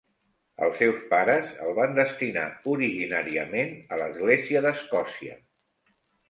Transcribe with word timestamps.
Els 0.67 0.77
seus 0.83 0.95
pares 1.09 1.51
el 1.65 1.75
van 1.79 1.93
destinar 1.99 2.45
originàriament 2.71 3.77
a 3.93 4.01
l'Església 4.01 4.65
d'Escòcia. 4.69 5.39